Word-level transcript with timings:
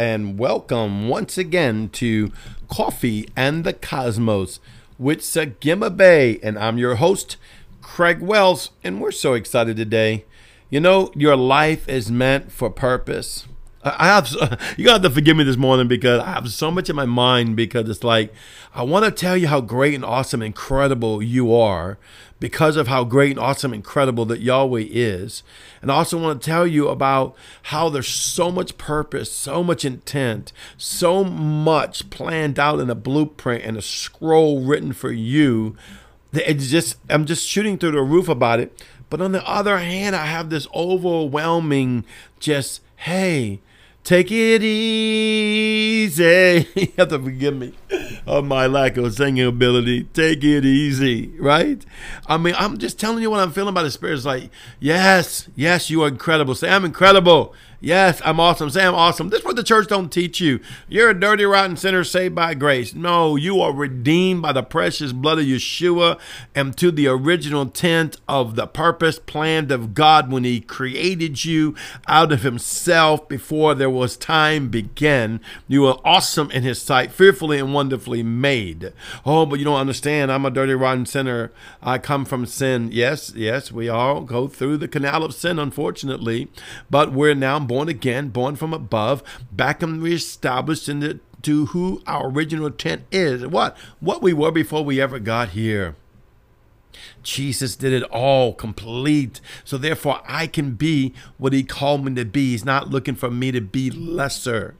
and 0.00 0.38
welcome 0.38 1.10
once 1.10 1.36
again 1.36 1.90
to 1.90 2.32
Coffee 2.68 3.28
and 3.36 3.64
the 3.64 3.74
Cosmos 3.74 4.58
with 4.98 5.20
Sagima 5.20 5.94
Bay. 5.94 6.40
And 6.42 6.58
I'm 6.58 6.78
your 6.78 6.94
host, 6.94 7.36
Craig 7.82 8.22
Wells, 8.22 8.70
and 8.82 8.98
we're 8.98 9.10
so 9.10 9.34
excited 9.34 9.76
today. 9.76 10.24
You 10.70 10.80
know, 10.80 11.12
your 11.14 11.36
life 11.36 11.86
is 11.86 12.10
meant 12.10 12.50
for 12.50 12.70
purpose. 12.70 13.46
I 13.82 14.06
have 14.06 14.30
you 14.76 14.84
got 14.84 15.02
to 15.02 15.10
forgive 15.10 15.36
me 15.36 15.44
this 15.44 15.56
morning 15.56 15.88
because 15.88 16.20
I 16.20 16.32
have 16.32 16.50
so 16.50 16.70
much 16.70 16.90
in 16.90 16.96
my 16.96 17.06
mind 17.06 17.56
because 17.56 17.88
it's 17.88 18.04
like 18.04 18.32
I 18.74 18.82
want 18.82 19.06
to 19.06 19.10
tell 19.10 19.36
you 19.36 19.48
how 19.48 19.62
great 19.62 19.94
and 19.94 20.04
awesome, 20.04 20.42
and 20.42 20.46
incredible 20.46 21.22
you 21.22 21.54
are 21.54 21.98
because 22.38 22.76
of 22.76 22.88
how 22.88 23.04
great 23.04 23.32
and 23.32 23.40
awesome, 23.40 23.72
incredible 23.72 24.26
that 24.26 24.40
Yahweh 24.40 24.84
is, 24.88 25.42
and 25.80 25.90
I 25.90 25.96
also 25.96 26.18
want 26.18 26.40
to 26.40 26.46
tell 26.46 26.66
you 26.66 26.88
about 26.88 27.34
how 27.64 27.88
there's 27.88 28.08
so 28.08 28.50
much 28.50 28.76
purpose, 28.76 29.32
so 29.32 29.62
much 29.64 29.84
intent, 29.84 30.52
so 30.76 31.24
much 31.24 32.10
planned 32.10 32.58
out 32.58 32.80
in 32.80 32.90
a 32.90 32.94
blueprint 32.94 33.64
and 33.64 33.78
a 33.78 33.82
scroll 33.82 34.60
written 34.60 34.92
for 34.92 35.10
you. 35.10 35.74
That 36.32 36.50
it's 36.50 36.68
just 36.68 36.98
I'm 37.08 37.24
just 37.24 37.48
shooting 37.48 37.78
through 37.78 37.92
the 37.92 38.02
roof 38.02 38.28
about 38.28 38.60
it. 38.60 38.78
But 39.08 39.22
on 39.22 39.32
the 39.32 39.46
other 39.48 39.78
hand, 39.78 40.14
I 40.14 40.26
have 40.26 40.50
this 40.50 40.68
overwhelming 40.74 42.04
just 42.38 42.82
hey 42.96 43.60
Take 44.10 44.32
it 44.32 44.60
easy. 44.64 46.24
you 46.74 46.92
have 46.98 47.10
to 47.10 47.18
forgive 47.20 47.54
me 47.54 47.74
of 48.26 48.44
my 48.44 48.66
lack 48.66 48.96
of 48.96 49.14
singing 49.14 49.46
ability. 49.46 50.02
Take 50.02 50.42
it 50.42 50.64
easy, 50.64 51.28
right? 51.38 51.86
I 52.26 52.36
mean, 52.36 52.56
I'm 52.58 52.78
just 52.78 52.98
telling 52.98 53.22
you 53.22 53.30
what 53.30 53.38
I'm 53.38 53.52
feeling 53.52 53.72
by 53.72 53.84
the 53.84 53.90
Spirit. 53.92 54.14
It's 54.14 54.24
like, 54.24 54.50
yes, 54.80 55.48
yes, 55.54 55.90
you 55.90 56.02
are 56.02 56.08
incredible. 56.08 56.56
Say, 56.56 56.68
I'm 56.70 56.84
incredible. 56.84 57.54
Yes, 57.82 58.20
I'm 58.26 58.38
awesome. 58.38 58.68
Say 58.68 58.84
I'm 58.84 58.94
awesome. 58.94 59.30
This 59.30 59.40
is 59.40 59.46
what 59.46 59.56
the 59.56 59.62
church 59.62 59.88
don't 59.88 60.12
teach 60.12 60.38
you. 60.38 60.60
You're 60.86 61.08
a 61.08 61.18
dirty, 61.18 61.44
rotten 61.44 61.78
sinner 61.78 62.04
saved 62.04 62.34
by 62.34 62.52
grace. 62.52 62.94
No, 62.94 63.36
you 63.36 63.62
are 63.62 63.72
redeemed 63.72 64.42
by 64.42 64.52
the 64.52 64.62
precious 64.62 65.12
blood 65.12 65.38
of 65.38 65.46
Yeshua 65.46 66.20
and 66.54 66.76
to 66.76 66.90
the 66.90 67.06
original 67.06 67.62
intent 67.62 68.18
of 68.28 68.54
the 68.54 68.66
purpose 68.66 69.18
planned 69.18 69.72
of 69.72 69.94
God 69.94 70.30
when 70.30 70.44
he 70.44 70.60
created 70.60 71.46
you 71.46 71.74
out 72.06 72.32
of 72.32 72.42
himself 72.42 73.26
before 73.30 73.74
there 73.74 73.88
was 73.88 74.14
time 74.14 74.68
began. 74.68 75.40
You 75.66 75.86
are 75.86 76.00
awesome 76.04 76.50
in 76.50 76.62
his 76.62 76.82
sight, 76.82 77.12
fearfully 77.12 77.58
and 77.58 77.72
wonderfully 77.72 78.22
made. 78.22 78.92
Oh, 79.24 79.46
but 79.46 79.58
you 79.58 79.64
don't 79.64 79.80
understand. 79.80 80.30
I'm 80.30 80.44
a 80.44 80.50
dirty, 80.50 80.74
rotten 80.74 81.06
sinner. 81.06 81.50
I 81.82 81.96
come 81.96 82.26
from 82.26 82.44
sin. 82.44 82.90
Yes, 82.92 83.32
yes, 83.34 83.72
we 83.72 83.88
all 83.88 84.20
go 84.20 84.48
through 84.48 84.76
the 84.76 84.88
canal 84.88 85.24
of 85.24 85.34
sin, 85.34 85.58
unfortunately, 85.58 86.48
but 86.90 87.12
we're 87.12 87.34
now 87.34 87.69
born 87.70 87.88
again, 87.88 88.30
born 88.30 88.56
from 88.56 88.74
above, 88.74 89.22
back 89.52 89.80
and 89.80 90.02
reestablished 90.02 90.88
into 90.88 91.20
to 91.40 91.66
who 91.66 92.02
our 92.04 92.28
original 92.28 92.66
intent 92.66 93.04
is. 93.12 93.46
What? 93.46 93.78
What 94.00 94.20
we 94.20 94.32
were 94.32 94.50
before 94.50 94.84
we 94.84 95.00
ever 95.00 95.20
got 95.20 95.50
here. 95.50 95.94
Jesus 97.22 97.76
did 97.76 97.92
it 97.92 98.02
all 98.10 98.54
complete. 98.54 99.40
So 99.62 99.78
therefore, 99.78 100.20
I 100.26 100.48
can 100.48 100.72
be 100.72 101.14
what 101.38 101.52
he 101.52 101.62
called 101.62 102.04
me 102.04 102.12
to 102.16 102.24
be. 102.24 102.50
He's 102.50 102.64
not 102.64 102.90
looking 102.90 103.14
for 103.14 103.30
me 103.30 103.52
to 103.52 103.60
be 103.60 103.88
lesser. 103.88 104.74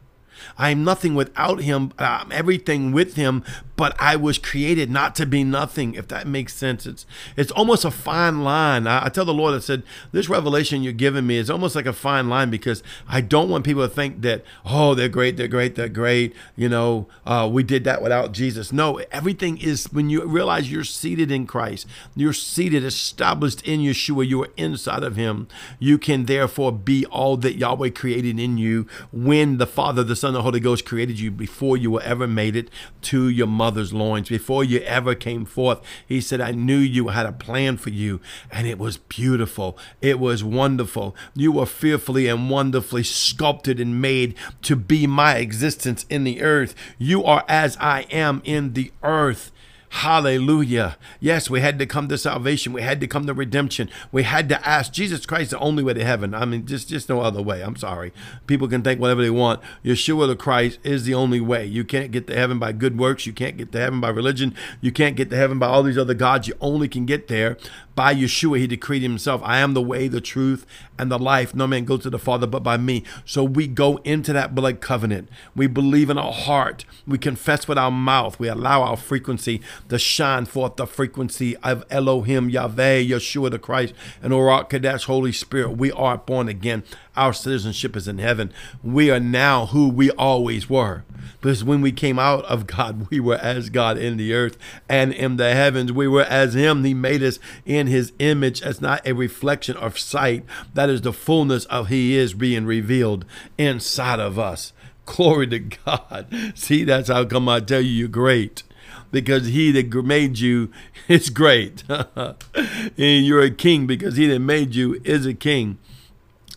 I 0.58 0.70
am 0.70 0.84
nothing 0.84 1.14
without 1.14 1.62
him. 1.62 1.92
I'm 1.98 2.30
everything 2.32 2.92
with 2.92 3.14
him, 3.14 3.44
but 3.76 3.96
I 3.98 4.16
was 4.16 4.38
created 4.38 4.90
not 4.90 5.14
to 5.16 5.26
be 5.26 5.44
nothing, 5.44 5.94
if 5.94 6.08
that 6.08 6.26
makes 6.26 6.54
sense. 6.54 6.86
It's 6.86 7.06
it's 7.36 7.50
almost 7.52 7.84
a 7.84 7.90
fine 7.90 8.42
line. 8.44 8.86
I, 8.86 9.06
I, 9.06 9.08
tell 9.08 9.24
the 9.24 9.32
Lord, 9.32 9.54
I 9.54 9.58
said, 9.60 9.82
this 10.12 10.28
revelation 10.28 10.82
you're 10.82 10.92
giving 10.92 11.26
me 11.26 11.36
is 11.36 11.50
almost 11.50 11.74
like 11.74 11.86
a 11.86 11.92
fine 11.92 12.28
line 12.28 12.50
because 12.50 12.82
I 13.08 13.20
don't 13.20 13.48
want 13.48 13.64
people 13.64 13.82
to 13.82 13.88
think 13.88 14.22
that, 14.22 14.44
oh, 14.64 14.94
they're 14.94 15.08
great, 15.08 15.36
they're 15.36 15.48
great, 15.48 15.76
they're 15.76 15.88
great. 15.88 16.34
You 16.56 16.68
know, 16.68 17.08
uh, 17.26 17.48
we 17.50 17.62
did 17.62 17.84
that 17.84 18.02
without 18.02 18.32
Jesus. 18.32 18.72
No, 18.72 19.00
everything 19.10 19.58
is 19.58 19.90
when 19.92 20.10
you 20.10 20.24
realize 20.24 20.70
you're 20.70 20.84
seated 20.84 21.30
in 21.30 21.46
Christ, 21.46 21.86
you're 22.14 22.32
seated, 22.32 22.84
established 22.84 23.62
in 23.66 23.80
Yeshua, 23.80 24.26
you 24.26 24.42
are 24.42 24.50
inside 24.56 25.02
of 25.02 25.16
him. 25.16 25.48
You 25.78 25.98
can 25.98 26.26
therefore 26.26 26.72
be 26.72 27.06
all 27.06 27.36
that 27.38 27.56
Yahweh 27.56 27.90
created 27.90 28.38
in 28.38 28.58
you 28.58 28.86
when 29.12 29.56
the 29.58 29.66
Father, 29.66 30.02
the 30.04 30.16
Son, 30.16 30.29
the 30.34 30.42
Holy 30.42 30.60
Ghost 30.60 30.84
created 30.84 31.18
you 31.18 31.30
before 31.30 31.76
you 31.76 31.90
were 31.90 32.02
ever 32.02 32.26
made 32.26 32.56
it 32.56 32.68
to 33.02 33.28
your 33.28 33.46
mother's 33.46 33.92
loins. 33.92 34.28
Before 34.28 34.64
you 34.64 34.80
ever 34.80 35.14
came 35.14 35.44
forth, 35.44 35.80
he 36.06 36.20
said, 36.20 36.40
I 36.40 36.52
knew 36.52 36.78
you 36.78 37.08
had 37.08 37.26
a 37.26 37.32
plan 37.32 37.76
for 37.76 37.90
you, 37.90 38.20
and 38.50 38.66
it 38.66 38.78
was 38.78 38.96
beautiful. 38.96 39.78
It 40.00 40.18
was 40.18 40.42
wonderful. 40.42 41.14
You 41.34 41.52
were 41.52 41.66
fearfully 41.66 42.26
and 42.28 42.50
wonderfully 42.50 43.02
sculpted 43.02 43.80
and 43.80 44.00
made 44.00 44.34
to 44.62 44.76
be 44.76 45.06
my 45.06 45.36
existence 45.36 46.04
in 46.08 46.24
the 46.24 46.42
earth. 46.42 46.74
You 46.98 47.24
are 47.24 47.44
as 47.48 47.76
I 47.78 48.02
am 48.10 48.42
in 48.44 48.74
the 48.74 48.92
earth. 49.02 49.52
Hallelujah. 49.92 50.96
Yes, 51.18 51.50
we 51.50 51.60
had 51.60 51.80
to 51.80 51.84
come 51.84 52.06
to 52.08 52.16
salvation. 52.16 52.72
We 52.72 52.80
had 52.80 53.00
to 53.00 53.08
come 53.08 53.26
to 53.26 53.34
redemption. 53.34 53.90
We 54.12 54.22
had 54.22 54.48
to 54.48 54.66
ask 54.66 54.92
Jesus 54.92 55.26
Christ 55.26 55.50
the 55.50 55.58
only 55.58 55.82
way 55.82 55.94
to 55.94 56.04
heaven. 56.04 56.32
I 56.32 56.44
mean, 56.44 56.64
just 56.64 56.88
just 56.88 57.08
no 57.08 57.20
other 57.20 57.42
way. 57.42 57.60
I'm 57.60 57.74
sorry. 57.74 58.12
People 58.46 58.68
can 58.68 58.82
think 58.82 59.00
whatever 59.00 59.20
they 59.20 59.30
want. 59.30 59.60
Yeshua 59.84 60.28
the 60.28 60.36
Christ 60.36 60.78
is 60.84 61.04
the 61.04 61.14
only 61.14 61.40
way. 61.40 61.66
You 61.66 61.82
can't 61.84 62.12
get 62.12 62.28
to 62.28 62.36
heaven 62.36 62.60
by 62.60 62.70
good 62.70 62.98
works. 63.00 63.26
You 63.26 63.32
can't 63.32 63.56
get 63.56 63.72
to 63.72 63.80
heaven 63.80 64.00
by 64.00 64.10
religion. 64.10 64.54
You 64.80 64.92
can't 64.92 65.16
get 65.16 65.28
to 65.30 65.36
heaven 65.36 65.58
by 65.58 65.66
all 65.66 65.82
these 65.82 65.98
other 65.98 66.14
gods. 66.14 66.46
You 66.46 66.54
only 66.60 66.86
can 66.86 67.04
get 67.04 67.26
there 67.26 67.58
by 68.00 68.14
Yeshua, 68.14 68.56
he 68.56 68.66
decreed 68.66 69.02
himself, 69.02 69.42
I 69.44 69.58
am 69.58 69.74
the 69.74 69.82
way, 69.82 70.08
the 70.08 70.22
truth, 70.22 70.64
and 70.98 71.10
the 71.10 71.18
life. 71.18 71.54
No 71.54 71.66
man 71.66 71.84
goes 71.84 72.02
to 72.04 72.08
the 72.08 72.18
Father 72.18 72.46
but 72.46 72.62
by 72.62 72.78
me. 72.78 73.04
So 73.26 73.44
we 73.44 73.66
go 73.66 73.98
into 74.04 74.32
that 74.32 74.54
blood 74.54 74.80
covenant. 74.80 75.28
We 75.54 75.66
believe 75.66 76.08
in 76.08 76.16
our 76.16 76.32
heart. 76.32 76.86
We 77.06 77.18
confess 77.18 77.68
with 77.68 77.76
our 77.76 77.90
mouth. 77.90 78.38
We 78.38 78.48
allow 78.48 78.80
our 78.84 78.96
frequency 78.96 79.60
to 79.90 79.98
shine 79.98 80.46
forth 80.46 80.76
the 80.76 80.86
frequency 80.86 81.58
of 81.58 81.84
Elohim, 81.90 82.48
Yahweh, 82.48 83.02
Yeshua 83.02 83.50
the 83.50 83.58
Christ, 83.58 83.92
and 84.22 84.32
Orak 84.32 84.70
Kadesh, 84.70 85.04
Holy 85.04 85.32
Spirit. 85.32 85.72
We 85.72 85.92
are 85.92 86.16
born 86.16 86.48
again. 86.48 86.84
Our 87.20 87.34
citizenship 87.34 87.96
is 87.96 88.08
in 88.08 88.16
heaven. 88.16 88.50
We 88.82 89.10
are 89.10 89.20
now 89.20 89.66
who 89.66 89.90
we 89.90 90.10
always 90.12 90.70
were. 90.70 91.04
Because 91.38 91.62
when 91.62 91.82
we 91.82 91.92
came 91.92 92.18
out 92.18 92.46
of 92.46 92.66
God, 92.66 93.08
we 93.10 93.20
were 93.20 93.36
as 93.36 93.68
God 93.68 93.98
in 93.98 94.16
the 94.16 94.32
earth 94.32 94.56
and 94.88 95.12
in 95.12 95.36
the 95.36 95.52
heavens. 95.54 95.92
We 95.92 96.08
were 96.08 96.22
as 96.22 96.54
Him. 96.54 96.82
He 96.82 96.94
made 96.94 97.22
us 97.22 97.38
in 97.66 97.88
His 97.88 98.14
image 98.18 98.62
as 98.62 98.80
not 98.80 99.06
a 99.06 99.12
reflection 99.12 99.76
of 99.76 99.98
sight. 99.98 100.46
That 100.72 100.88
is 100.88 101.02
the 101.02 101.12
fullness 101.12 101.66
of 101.66 101.88
He 101.88 102.16
is 102.16 102.32
being 102.32 102.64
revealed 102.64 103.26
inside 103.58 104.18
of 104.18 104.38
us. 104.38 104.72
Glory 105.04 105.46
to 105.48 105.58
God. 105.58 106.52
See, 106.54 106.84
that's 106.84 107.10
how 107.10 107.26
come 107.26 107.50
I 107.50 107.60
tell 107.60 107.82
you 107.82 107.90
you're 107.90 108.08
great 108.08 108.62
because 109.10 109.48
he 109.48 109.72
that 109.72 109.92
made 110.04 110.38
you 110.38 110.70
is 111.08 111.28
great. 111.28 111.84
and 111.90 112.36
you're 112.96 113.42
a 113.42 113.50
king 113.50 113.86
because 113.86 114.16
he 114.16 114.26
that 114.28 114.38
made 114.38 114.74
you 114.74 115.02
is 115.04 115.26
a 115.26 115.34
king. 115.34 115.76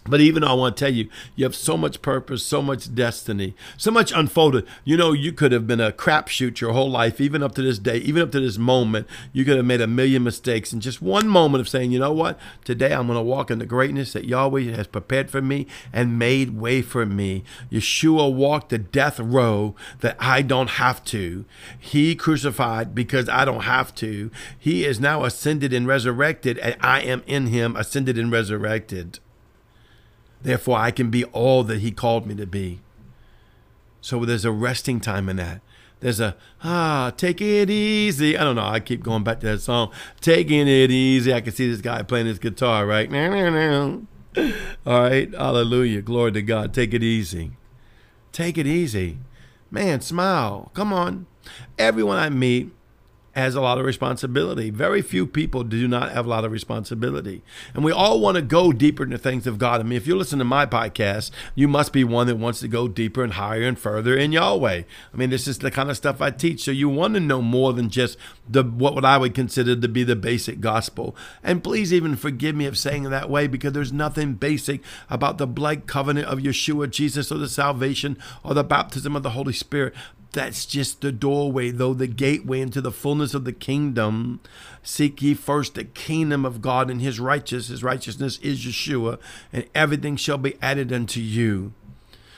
But 0.05 0.21
even 0.21 0.41
though 0.41 0.49
I 0.49 0.53
want 0.53 0.75
to 0.75 0.85
tell 0.85 0.93
you, 0.93 1.09
you 1.35 1.45
have 1.45 1.55
so 1.55 1.77
much 1.77 2.01
purpose, 2.01 2.45
so 2.45 2.61
much 2.61 2.93
destiny, 2.93 3.55
so 3.77 3.89
much 3.89 4.11
unfolded. 4.11 4.67
You 4.83 4.97
know, 4.97 5.13
you 5.13 5.31
could 5.31 5.51
have 5.51 5.65
been 5.65 5.79
a 5.79 5.91
crapshoot 5.91 6.59
your 6.59 6.73
whole 6.73 6.89
life, 6.89 7.21
even 7.21 7.41
up 7.41 7.55
to 7.55 7.61
this 7.61 7.79
day, 7.79 7.97
even 7.97 8.21
up 8.21 8.31
to 8.33 8.39
this 8.39 8.57
moment. 8.57 9.07
You 9.31 9.45
could 9.45 9.57
have 9.57 9.65
made 9.65 9.81
a 9.81 9.87
million 9.87 10.23
mistakes 10.23 10.73
in 10.73 10.81
just 10.81 11.01
one 11.01 11.27
moment 11.27 11.61
of 11.61 11.69
saying, 11.69 11.91
you 11.91 11.99
know 11.99 12.11
what? 12.11 12.37
Today 12.65 12.93
I'm 12.93 13.07
going 13.07 13.17
to 13.17 13.23
walk 13.23 13.49
in 13.49 13.59
the 13.59 13.65
greatness 13.65 14.13
that 14.13 14.25
Yahweh 14.25 14.75
has 14.75 14.87
prepared 14.87 15.29
for 15.29 15.41
me 15.41 15.67
and 15.93 16.19
made 16.19 16.57
way 16.57 16.81
for 16.81 17.05
me. 17.05 17.43
Yeshua 17.71 18.33
walked 18.33 18.69
the 18.69 18.77
death 18.77 19.19
row 19.19 19.75
that 20.01 20.17
I 20.19 20.41
don't 20.41 20.71
have 20.71 21.03
to. 21.05 21.45
He 21.79 22.15
crucified 22.15 22.93
because 22.93 23.29
I 23.29 23.45
don't 23.45 23.63
have 23.63 23.95
to. 23.95 24.31
He 24.57 24.83
is 24.83 24.99
now 24.99 25.23
ascended 25.23 25.71
and 25.71 25.87
resurrected, 25.87 26.57
and 26.57 26.75
I 26.81 27.01
am 27.01 27.23
in 27.25 27.47
him, 27.47 27.75
ascended 27.75 28.17
and 28.17 28.31
resurrected. 28.31 29.19
Therefore, 30.43 30.77
I 30.77 30.91
can 30.91 31.09
be 31.09 31.23
all 31.25 31.63
that 31.63 31.79
He 31.79 31.91
called 31.91 32.27
me 32.27 32.35
to 32.35 32.45
be. 32.45 32.81
So 34.01 34.23
there's 34.25 34.45
a 34.45 34.51
resting 34.51 34.99
time 34.99 35.29
in 35.29 35.37
that. 35.37 35.61
There's 36.01 36.19
a, 36.19 36.35
ah, 36.61 37.13
take 37.15 37.39
it 37.39 37.69
easy. 37.69 38.37
I 38.37 38.43
don't 38.43 38.57
know. 38.57 38.65
I 38.65 38.81
keep 38.81 39.01
going 39.03 39.23
back 39.23 39.39
to 39.39 39.45
that 39.47 39.61
song. 39.61 39.89
Taking 40.19 40.67
it 40.67 40.91
easy. 40.91 41.33
I 41.33 41.39
can 41.39 41.53
see 41.53 41.69
this 41.69 41.79
guy 41.79 42.03
playing 42.03 42.25
his 42.25 42.39
guitar, 42.39 42.85
right? 42.85 43.09
All 44.85 45.01
right. 45.01 45.33
Hallelujah. 45.33 46.01
Glory 46.01 46.33
to 46.33 46.41
God. 46.41 46.73
Take 46.73 46.93
it 46.93 47.03
easy. 47.03 47.51
Take 48.33 48.57
it 48.57 48.67
easy. 48.67 49.19
Man, 49.71 50.01
smile. 50.01 50.71
Come 50.73 50.91
on. 50.91 51.25
Everyone 51.79 52.17
I 52.17 52.29
meet, 52.29 52.71
has 53.33 53.55
a 53.55 53.61
lot 53.61 53.79
of 53.79 53.85
responsibility. 53.85 54.69
Very 54.69 55.01
few 55.01 55.25
people 55.25 55.63
do 55.63 55.87
not 55.87 56.11
have 56.11 56.25
a 56.25 56.29
lot 56.29 56.45
of 56.45 56.51
responsibility. 56.51 57.41
And 57.73 57.83
we 57.83 57.91
all 57.91 58.19
want 58.19 58.35
to 58.35 58.43
go 58.43 58.71
deeper 58.71 59.03
into 59.03 59.17
things 59.17 59.47
of 59.47 59.57
God. 59.57 59.79
I 59.79 59.83
mean, 59.83 59.97
if 59.97 60.05
you 60.05 60.15
listen 60.15 60.39
to 60.39 60.45
my 60.45 60.67
podcast, 60.67 61.31
you 61.55 61.67
must 61.67 61.91
be 61.91 62.03
one 62.03 62.27
that 62.27 62.35
wants 62.35 62.59
to 62.59 62.67
go 62.67 62.87
deeper 62.87 63.23
and 63.23 63.33
higher 63.33 63.63
and 63.63 63.77
further 63.77 64.15
in 64.15 64.31
Yahweh. 64.31 64.83
I 65.13 65.17
mean, 65.17 65.31
this 65.31 65.47
is 65.47 65.57
the 65.57 65.71
kind 65.71 65.89
of 65.89 65.97
stuff 65.97 66.21
I 66.21 66.29
teach. 66.29 66.63
So 66.63 66.71
you 66.71 66.89
want 66.89 67.15
to 67.15 67.19
know 67.19 67.41
more 67.41 67.73
than 67.73 67.89
just 67.89 68.17
the 68.47 68.63
what 68.63 68.93
would 68.93 69.05
I 69.05 69.17
would 69.17 69.33
consider 69.33 69.75
to 69.75 69.87
be 69.87 70.03
the 70.03 70.15
basic 70.15 70.59
gospel. 70.59 71.15
And 71.43 71.63
please 71.63 71.91
even 71.91 72.15
forgive 72.15 72.55
me 72.55 72.67
of 72.67 72.77
saying 72.77 73.05
it 73.05 73.09
that 73.09 73.31
way 73.31 73.47
because 73.47 73.73
there's 73.73 73.91
nothing 73.91 74.35
basic 74.35 74.81
about 75.09 75.39
the 75.39 75.47
blood 75.47 75.87
covenant 75.87 76.27
of 76.27 76.39
Yeshua, 76.39 76.89
Jesus, 76.91 77.31
or 77.31 77.39
the 77.39 77.49
salvation 77.49 78.17
or 78.43 78.53
the 78.53 78.63
baptism 78.63 79.15
of 79.15 79.23
the 79.23 79.31
Holy 79.31 79.53
Spirit 79.53 79.95
that's 80.33 80.65
just 80.65 81.01
the 81.01 81.11
doorway, 81.11 81.71
though, 81.71 81.93
the 81.93 82.07
gateway 82.07 82.59
into 82.59 82.81
the 82.81 82.91
fullness 82.91 83.33
of 83.33 83.45
the 83.45 83.53
kingdom. 83.53 84.39
Seek 84.81 85.21
ye 85.21 85.33
first 85.33 85.75
the 85.75 85.85
kingdom 85.85 86.45
of 86.45 86.61
God 86.61 86.89
and 86.89 87.01
his 87.01 87.19
righteousness. 87.19 87.69
His 87.69 87.83
righteousness 87.83 88.39
is 88.39 88.59
Yeshua, 88.65 89.19
and 89.51 89.65
everything 89.73 90.15
shall 90.15 90.37
be 90.37 90.57
added 90.61 90.91
unto 90.91 91.19
you. 91.19 91.73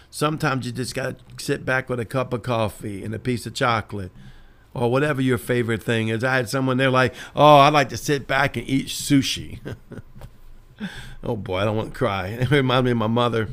Sometimes 0.10 0.66
you 0.66 0.72
just 0.72 0.96
got 0.96 1.18
to 1.18 1.44
sit 1.44 1.66
back 1.66 1.90
with 1.90 2.00
a 2.00 2.06
cup 2.06 2.32
of 2.32 2.44
coffee 2.44 3.04
and 3.04 3.14
a 3.14 3.20
piece 3.20 3.46
of 3.46 3.54
chocolate 3.54 4.12
or 4.74 4.92
whatever 4.92 5.22
your 5.22 5.38
favorite 5.38 5.82
thing 5.82 6.10
is. 6.10 6.24
I 6.24 6.36
had 6.36 6.50
someone 6.50 6.78
there 6.78 6.92
like, 6.92 7.14
oh, 7.36 7.58
I 7.58 7.70
like 7.70 7.90
to 7.90 7.98
sit 7.98 8.28
back 8.28 8.58
and 8.58 8.68
eat 8.68 8.88
sushi. 8.88 9.60
oh 11.24 11.36
boy, 11.36 11.60
I 11.60 11.66
don't 11.66 11.78
want 11.78 11.94
to 11.94 11.98
cry. 11.98 12.28
It 12.42 12.52
reminds 12.52 12.86
me 12.86 12.92
of 12.92 12.98
my 12.98 13.08
mother 13.08 13.50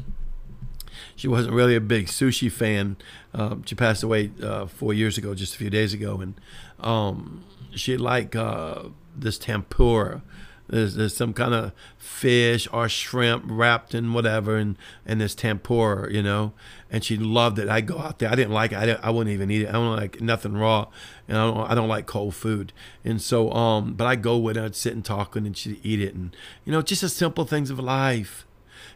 she 1.17 1.29
wasn't 1.29 1.55
really 1.55 1.77
a 1.77 1.81
big 1.81 2.07
sushi 2.07 2.51
fan. 2.51 2.97
Um, 3.35 3.63
she 3.65 3.75
passed 3.75 4.03
away 4.03 4.31
uh, 4.43 4.67
four 4.67 4.93
years 4.95 5.19
ago, 5.19 5.35
just 5.35 5.55
a 5.55 5.59
few 5.59 5.71
days 5.71 5.95
ago, 5.95 6.21
and 6.21 6.35
um, 6.81 7.45
she 7.75 7.97
liked 7.97 8.37
uh, 8.37 8.85
this 9.17 9.39
tempura. 9.39 10.23
There's, 10.69 10.95
there's 10.95 11.15
some 11.15 11.35
kind 11.35 11.53
of 11.53 11.73
fish 11.99 12.67
or 12.73 12.89
shrimp 12.89 13.45
wrapped 13.47 13.95
in 13.95 14.15
whatever, 14.15 14.57
and 14.57 14.79
and 15.05 15.21
this 15.21 15.35
tempura, 15.35 16.11
you 16.11 16.23
know. 16.23 16.53
And 16.91 17.05
she 17.05 17.17
loved 17.17 17.59
it. 17.59 17.69
I 17.69 17.81
go 17.83 17.99
out 17.99 18.19
there. 18.21 18.31
I 18.31 18.35
didn't 18.35 18.53
like 18.53 18.73
it. 18.73 18.79
I, 18.79 18.87
didn't, 18.87 19.05
I 19.05 19.11
wouldn't 19.11 19.35
even 19.35 19.51
eat 19.51 19.63
it. 19.63 19.69
I 19.69 19.73
don't 19.73 19.97
like 19.97 20.21
nothing 20.21 20.55
raw, 20.55 20.87
and 21.29 21.37
I 21.37 21.47
don't, 21.47 21.71
I 21.71 21.75
don't 21.75 21.89
like 21.89 22.07
cold 22.07 22.35
food. 22.35 22.73
And 23.05 23.21
so, 23.21 23.53
um, 23.53 23.95
but 23.95 24.07
I 24.07 24.17
go 24.17 24.39
with 24.39 24.57
her. 24.57 24.65
I'd 24.65 24.75
sit 24.75 24.95
and 24.95 25.05
talk, 25.05 25.37
and 25.37 25.55
she'd 25.57 25.81
eat 25.83 26.01
it, 26.01 26.15
and 26.15 26.35
you 26.65 26.73
know, 26.73 26.81
just 26.81 27.03
the 27.03 27.09
simple 27.09 27.45
things 27.45 27.69
of 27.69 27.79
life 27.79 28.47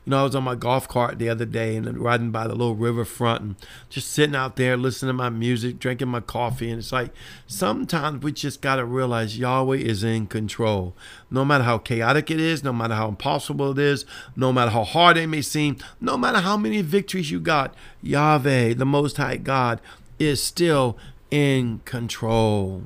you 0.06 0.10
know, 0.10 0.20
I 0.20 0.22
was 0.22 0.36
on 0.36 0.44
my 0.44 0.54
golf 0.54 0.86
cart 0.86 1.18
the 1.18 1.28
other 1.28 1.44
day 1.44 1.74
and 1.74 1.98
riding 1.98 2.30
by 2.30 2.46
the 2.46 2.54
little 2.54 2.76
riverfront 2.76 3.42
and 3.42 3.56
just 3.88 4.08
sitting 4.12 4.36
out 4.36 4.54
there 4.54 4.76
listening 4.76 5.08
to 5.08 5.14
my 5.14 5.30
music, 5.30 5.80
drinking 5.80 6.06
my 6.06 6.20
coffee. 6.20 6.70
And 6.70 6.78
it's 6.78 6.92
like 6.92 7.10
sometimes 7.48 8.22
we 8.22 8.30
just 8.30 8.62
got 8.62 8.76
to 8.76 8.84
realize 8.84 9.36
Yahweh 9.36 9.78
is 9.78 10.04
in 10.04 10.28
control. 10.28 10.94
No 11.28 11.44
matter 11.44 11.64
how 11.64 11.78
chaotic 11.78 12.30
it 12.30 12.38
is, 12.38 12.62
no 12.62 12.72
matter 12.72 12.94
how 12.94 13.08
impossible 13.08 13.72
it 13.72 13.78
is, 13.80 14.04
no 14.36 14.52
matter 14.52 14.70
how 14.70 14.84
hard 14.84 15.16
it 15.16 15.26
may 15.26 15.42
seem, 15.42 15.76
no 16.00 16.16
matter 16.16 16.38
how 16.38 16.56
many 16.56 16.82
victories 16.82 17.32
you 17.32 17.40
got, 17.40 17.74
Yahweh, 18.00 18.74
the 18.74 18.86
Most 18.86 19.16
High 19.16 19.38
God, 19.38 19.80
is 20.20 20.40
still 20.40 20.96
in 21.32 21.80
control. 21.84 22.84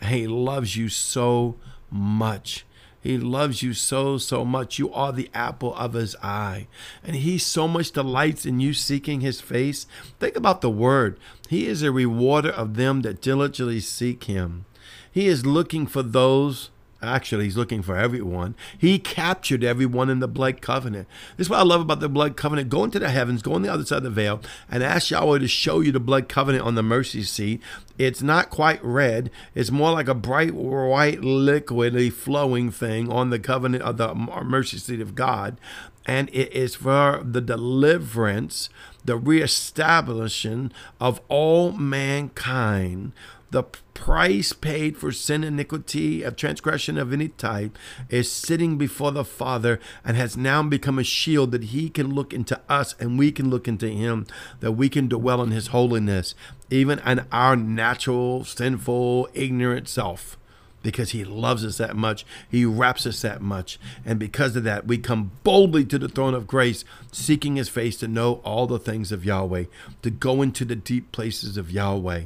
He 0.00 0.28
loves 0.28 0.76
you 0.76 0.88
so 0.90 1.56
much. 1.90 2.64
He 3.02 3.16
loves 3.16 3.62
you 3.62 3.72
so, 3.72 4.18
so 4.18 4.44
much. 4.44 4.78
You 4.78 4.92
are 4.92 5.12
the 5.12 5.30
apple 5.32 5.74
of 5.74 5.94
his 5.94 6.14
eye. 6.16 6.66
And 7.02 7.16
he 7.16 7.38
so 7.38 7.66
much 7.66 7.92
delights 7.92 8.44
in 8.44 8.60
you 8.60 8.74
seeking 8.74 9.20
his 9.20 9.40
face. 9.40 9.86
Think 10.18 10.36
about 10.36 10.60
the 10.60 10.70
word. 10.70 11.18
He 11.48 11.66
is 11.66 11.82
a 11.82 11.92
rewarder 11.92 12.50
of 12.50 12.76
them 12.76 13.00
that 13.02 13.22
diligently 13.22 13.80
seek 13.80 14.24
him. 14.24 14.66
He 15.10 15.26
is 15.26 15.46
looking 15.46 15.86
for 15.86 16.02
those 16.02 16.70
Actually, 17.02 17.44
he's 17.44 17.56
looking 17.56 17.80
for 17.80 17.96
everyone. 17.96 18.54
He 18.76 18.98
captured 18.98 19.64
everyone 19.64 20.10
in 20.10 20.20
the 20.20 20.28
blood 20.28 20.60
covenant. 20.60 21.08
This 21.36 21.46
is 21.46 21.50
what 21.50 21.60
I 21.60 21.62
love 21.62 21.80
about 21.80 22.00
the 22.00 22.10
blood 22.10 22.36
covenant. 22.36 22.68
Go 22.68 22.84
into 22.84 22.98
the 22.98 23.08
heavens, 23.08 23.40
go 23.40 23.54
on 23.54 23.62
the 23.62 23.72
other 23.72 23.86
side 23.86 23.98
of 23.98 24.02
the 24.02 24.10
veil, 24.10 24.42
and 24.70 24.82
ask 24.82 25.10
Yahweh 25.10 25.38
to 25.38 25.48
show 25.48 25.80
you 25.80 25.92
the 25.92 26.00
blood 26.00 26.28
covenant 26.28 26.64
on 26.64 26.74
the 26.74 26.82
mercy 26.82 27.22
seat. 27.22 27.62
It's 27.96 28.20
not 28.20 28.50
quite 28.50 28.84
red. 28.84 29.30
It's 29.54 29.70
more 29.70 29.92
like 29.92 30.08
a 30.08 30.14
bright 30.14 30.52
white 30.52 31.20
liquidy 31.22 32.12
flowing 32.12 32.70
thing 32.70 33.10
on 33.10 33.30
the 33.30 33.38
covenant 33.38 33.82
of 33.82 33.96
the 33.96 34.10
uh, 34.10 34.44
mercy 34.44 34.76
seat 34.76 35.00
of 35.00 35.14
God. 35.14 35.56
And 36.04 36.28
it 36.30 36.52
is 36.52 36.74
for 36.74 37.22
the 37.24 37.40
deliverance, 37.40 38.68
the 39.04 39.16
reestablishing 39.16 40.70
of 41.00 41.20
all 41.28 41.72
mankind 41.72 43.12
the 43.50 43.64
price 43.94 44.52
paid 44.52 44.96
for 44.96 45.10
sin, 45.12 45.42
iniquity, 45.42 46.22
of 46.22 46.36
transgression 46.36 46.96
of 46.96 47.12
any 47.12 47.28
type 47.28 47.76
is 48.08 48.30
sitting 48.30 48.78
before 48.78 49.10
the 49.10 49.24
Father 49.24 49.80
and 50.04 50.16
has 50.16 50.36
now 50.36 50.62
become 50.62 50.98
a 50.98 51.04
shield 51.04 51.50
that 51.50 51.64
He 51.64 51.90
can 51.90 52.14
look 52.14 52.32
into 52.32 52.60
us 52.68 52.94
and 53.00 53.18
we 53.18 53.32
can 53.32 53.50
look 53.50 53.66
into 53.66 53.88
Him, 53.88 54.26
that 54.60 54.72
we 54.72 54.88
can 54.88 55.08
dwell 55.08 55.42
in 55.42 55.50
His 55.50 55.68
holiness, 55.68 56.34
even 56.70 57.00
in 57.00 57.26
our 57.32 57.56
natural, 57.56 58.44
sinful, 58.44 59.28
ignorant 59.34 59.88
self. 59.88 60.36
Because 60.82 61.10
he 61.10 61.24
loves 61.24 61.62
us 61.62 61.76
that 61.76 61.94
much, 61.94 62.24
he 62.50 62.64
wraps 62.64 63.04
us 63.04 63.20
that 63.20 63.42
much. 63.42 63.78
And 64.02 64.18
because 64.18 64.56
of 64.56 64.64
that, 64.64 64.86
we 64.86 64.96
come 64.96 65.30
boldly 65.44 65.84
to 65.84 65.98
the 65.98 66.08
throne 66.08 66.32
of 66.32 66.46
grace, 66.46 66.86
seeking 67.12 67.56
his 67.56 67.68
face 67.68 67.98
to 67.98 68.08
know 68.08 68.40
all 68.44 68.66
the 68.66 68.78
things 68.78 69.12
of 69.12 69.22
Yahweh, 69.22 69.64
to 70.00 70.10
go 70.10 70.40
into 70.40 70.64
the 70.64 70.76
deep 70.76 71.12
places 71.12 71.58
of 71.58 71.70
Yahweh. 71.70 72.22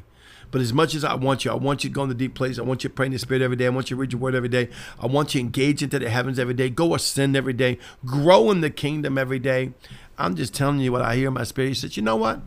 But 0.54 0.60
as 0.62 0.72
much 0.72 0.94
as 0.94 1.02
I 1.02 1.14
want 1.14 1.44
you, 1.44 1.50
I 1.50 1.54
want 1.54 1.82
you 1.82 1.90
to 1.90 1.94
go 1.94 2.04
in 2.04 2.08
the 2.08 2.14
deep 2.14 2.36
place. 2.36 2.60
I 2.60 2.62
want 2.62 2.84
you 2.84 2.88
to 2.88 2.94
pray 2.94 3.06
in 3.06 3.12
the 3.12 3.18
Spirit 3.18 3.42
every 3.42 3.56
day. 3.56 3.66
I 3.66 3.70
want 3.70 3.90
you 3.90 3.96
to 3.96 4.00
read 4.00 4.12
your 4.12 4.20
word 4.20 4.36
every 4.36 4.48
day. 4.48 4.68
I 5.00 5.06
want 5.08 5.34
you 5.34 5.40
to 5.40 5.46
engage 5.46 5.82
into 5.82 5.98
the 5.98 6.08
heavens 6.08 6.38
every 6.38 6.54
day. 6.54 6.70
Go 6.70 6.94
ascend 6.94 7.34
every 7.34 7.54
day. 7.54 7.76
Grow 8.06 8.52
in 8.52 8.60
the 8.60 8.70
kingdom 8.70 9.18
every 9.18 9.40
day. 9.40 9.72
I'm 10.16 10.36
just 10.36 10.54
telling 10.54 10.78
you 10.78 10.92
what 10.92 11.02
I 11.02 11.16
hear 11.16 11.26
in 11.26 11.34
my 11.34 11.42
spirit. 11.42 11.70
He 11.70 11.74
says, 11.74 11.96
you 11.96 12.04
know 12.04 12.14
what? 12.14 12.40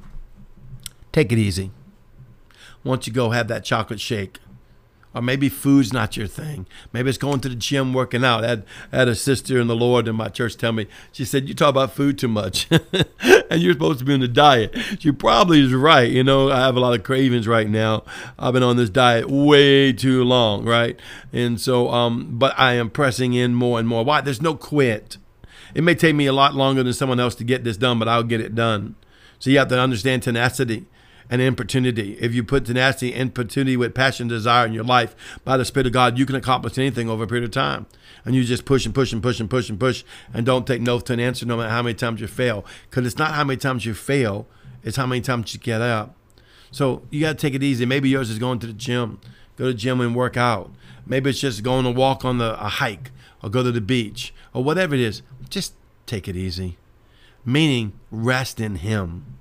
Take 1.11 1.33
it 1.33 1.37
easy. 1.37 1.71
Why 2.83 2.93
don't 2.93 3.07
you 3.07 3.11
go 3.11 3.31
have 3.31 3.49
that 3.49 3.65
chocolate 3.65 3.99
shake? 3.99 4.39
Or 5.15 5.21
maybe 5.21 5.49
food's 5.49 5.91
not 5.91 6.15
your 6.15 6.27
thing. 6.27 6.67
Maybe 6.93 7.09
it's 7.09 7.17
going 7.17 7.39
to 7.39 7.49
the 7.49 7.55
gym, 7.55 7.93
working 7.93 8.23
out. 8.23 8.43
I 8.43 8.49
had, 8.49 8.65
I 8.91 8.97
had 8.97 9.07
a 9.07 9.15
sister 9.15 9.59
in 9.59 9.67
the 9.67 9.75
Lord 9.75 10.07
in 10.07 10.15
my 10.15 10.27
church 10.27 10.57
tell 10.57 10.73
me, 10.73 10.87
she 11.11 11.25
said, 11.25 11.47
You 11.47 11.55
talk 11.55 11.69
about 11.69 11.93
food 11.93 12.19
too 12.19 12.27
much 12.27 12.67
and 13.49 13.61
you're 13.61 13.73
supposed 13.73 13.99
to 13.99 14.05
be 14.05 14.13
on 14.13 14.19
the 14.19 14.27
diet. 14.27 14.75
She 14.99 15.11
probably 15.11 15.61
is 15.61 15.73
right. 15.73 16.11
You 16.11 16.23
know, 16.23 16.51
I 16.51 16.59
have 16.59 16.75
a 16.75 16.79
lot 16.79 16.93
of 16.93 17.03
cravings 17.03 17.47
right 17.47 17.69
now. 17.69 18.03
I've 18.37 18.53
been 18.53 18.63
on 18.63 18.77
this 18.77 18.89
diet 18.89 19.29
way 19.29 19.91
too 19.91 20.23
long, 20.23 20.65
right? 20.65 20.99
And 21.33 21.59
so, 21.59 21.89
um, 21.89 22.37
but 22.37 22.53
I 22.57 22.73
am 22.73 22.89
pressing 22.89 23.33
in 23.33 23.55
more 23.55 23.79
and 23.79 23.87
more. 23.87 24.03
Why? 24.03 24.21
There's 24.21 24.41
no 24.41 24.55
quit. 24.55 25.17
It 25.73 25.83
may 25.83 25.95
take 25.95 26.15
me 26.15 26.27
a 26.27 26.33
lot 26.33 26.53
longer 26.53 26.83
than 26.83 26.93
someone 26.93 27.19
else 27.19 27.35
to 27.35 27.43
get 27.43 27.63
this 27.63 27.77
done, 27.77 27.97
but 27.97 28.07
I'll 28.07 28.23
get 28.23 28.41
it 28.41 28.55
done. 28.55 28.95
So 29.39 29.49
you 29.49 29.57
have 29.59 29.67
to 29.69 29.79
understand 29.79 30.23
tenacity 30.23 30.85
and 31.29 31.41
importunity. 31.41 32.13
If 32.19 32.33
you 32.33 32.43
put 32.43 32.65
tenacity, 32.65 33.13
importunity 33.13 33.77
with 33.77 33.93
passion, 33.93 34.27
desire 34.27 34.65
in 34.65 34.73
your 34.73 34.83
life 34.83 35.15
by 35.43 35.57
the 35.57 35.65
Spirit 35.65 35.87
of 35.87 35.93
God, 35.93 36.17
you 36.17 36.25
can 36.25 36.35
accomplish 36.35 36.77
anything 36.77 37.09
over 37.09 37.23
a 37.23 37.27
period 37.27 37.43
of 37.43 37.51
time. 37.51 37.85
And 38.25 38.35
you 38.35 38.43
just 38.43 38.65
push 38.65 38.85
and 38.85 38.93
push 38.93 39.13
and 39.13 39.21
push 39.21 39.39
and 39.39 39.49
push 39.49 39.69
and 39.69 39.79
push 39.79 40.03
and 40.33 40.45
don't 40.45 40.67
take 40.67 40.81
no 40.81 40.99
to 40.99 41.13
an 41.13 41.19
answer 41.19 41.45
no 41.45 41.57
matter 41.57 41.69
how 41.69 41.81
many 41.81 41.95
times 41.95 42.21
you 42.21 42.27
fail. 42.27 42.65
Because 42.89 43.05
it's 43.05 43.17
not 43.17 43.33
how 43.33 43.43
many 43.43 43.57
times 43.57 43.85
you 43.85 43.93
fail, 43.93 44.47
it's 44.83 44.97
how 44.97 45.05
many 45.05 45.21
times 45.21 45.53
you 45.53 45.59
get 45.59 45.81
up. 45.81 46.15
So 46.71 47.03
you 47.09 47.21
got 47.21 47.29
to 47.29 47.35
take 47.35 47.53
it 47.53 47.63
easy. 47.63 47.85
Maybe 47.85 48.09
yours 48.09 48.29
is 48.29 48.39
going 48.39 48.59
to 48.59 48.67
the 48.67 48.73
gym. 48.73 49.19
Go 49.55 49.65
to 49.65 49.71
the 49.71 49.77
gym 49.77 50.01
and 50.01 50.15
work 50.15 50.37
out. 50.37 50.71
Maybe 51.05 51.29
it's 51.29 51.39
just 51.39 51.63
going 51.63 51.85
to 51.85 51.91
walk 51.91 52.25
on 52.25 52.37
the, 52.37 52.61
a 52.63 52.69
hike 52.69 53.11
or 53.41 53.49
go 53.49 53.63
to 53.63 53.71
the 53.71 53.81
beach 53.81 54.33
or 54.53 54.63
whatever 54.63 54.93
it 54.93 55.01
is. 55.01 55.21
Just 55.49 55.73
take 56.05 56.27
it 56.27 56.35
easy. 56.35 56.77
Meaning 57.45 57.93
rest 58.11 58.59
in 58.59 58.75
Him 58.77 59.36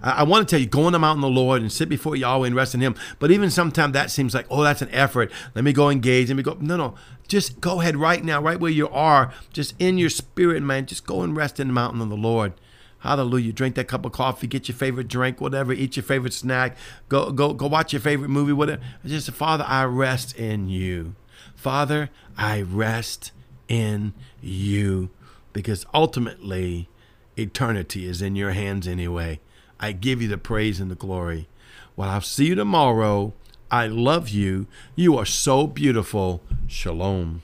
I 0.00 0.22
want 0.22 0.46
to 0.46 0.50
tell 0.50 0.60
you, 0.60 0.66
go 0.66 0.84
on 0.84 0.92
the 0.92 0.98
mountain 0.98 1.24
of 1.24 1.32
the 1.32 1.40
Lord 1.40 1.60
and 1.60 1.72
sit 1.72 1.88
before 1.88 2.16
Yahweh 2.16 2.46
and 2.46 2.56
rest 2.56 2.74
in 2.74 2.80
Him. 2.80 2.94
But 3.18 3.30
even 3.30 3.50
sometimes 3.50 3.92
that 3.94 4.10
seems 4.10 4.34
like, 4.34 4.46
oh, 4.50 4.62
that's 4.62 4.82
an 4.82 4.90
effort. 4.90 5.32
Let 5.54 5.64
me 5.64 5.72
go 5.72 5.90
engage. 5.90 6.28
Let 6.28 6.36
me 6.36 6.42
go. 6.42 6.56
No, 6.60 6.76
no. 6.76 6.94
Just 7.26 7.60
go 7.60 7.80
ahead 7.80 7.96
right 7.96 8.24
now, 8.24 8.40
right 8.40 8.58
where 8.58 8.70
you 8.70 8.88
are, 8.88 9.32
just 9.52 9.74
in 9.78 9.98
your 9.98 10.08
spirit, 10.08 10.62
man. 10.62 10.86
Just 10.86 11.06
go 11.06 11.22
and 11.22 11.36
rest 11.36 11.60
in 11.60 11.66
the 11.66 11.74
mountain 11.74 12.00
of 12.00 12.08
the 12.08 12.16
Lord. 12.16 12.54
Hallelujah. 13.00 13.52
Drink 13.52 13.74
that 13.76 13.86
cup 13.86 14.04
of 14.04 14.12
coffee, 14.12 14.46
get 14.46 14.68
your 14.68 14.76
favorite 14.76 15.08
drink, 15.08 15.40
whatever, 15.40 15.72
eat 15.72 15.96
your 15.96 16.02
favorite 16.02 16.32
snack, 16.32 16.76
go 17.08 17.30
go 17.30 17.52
go 17.52 17.66
watch 17.66 17.92
your 17.92 18.00
favorite 18.00 18.28
movie, 18.28 18.52
whatever. 18.52 18.82
Just 19.04 19.30
Father, 19.32 19.64
I 19.66 19.84
rest 19.84 20.36
in 20.36 20.68
you. 20.68 21.14
Father, 21.54 22.10
I 22.36 22.62
rest 22.62 23.32
in 23.68 24.14
you. 24.40 25.10
Because 25.52 25.86
ultimately, 25.92 26.88
eternity 27.36 28.06
is 28.06 28.22
in 28.22 28.36
your 28.36 28.50
hands 28.52 28.86
anyway. 28.86 29.40
I 29.80 29.92
give 29.92 30.20
you 30.20 30.28
the 30.28 30.38
praise 30.38 30.80
and 30.80 30.90
the 30.90 30.94
glory. 30.94 31.48
Well, 31.96 32.08
I'll 32.08 32.20
see 32.20 32.46
you 32.46 32.54
tomorrow. 32.54 33.32
I 33.70 33.86
love 33.86 34.28
you. 34.28 34.66
You 34.96 35.16
are 35.16 35.26
so 35.26 35.66
beautiful. 35.66 36.42
Shalom. 36.66 37.42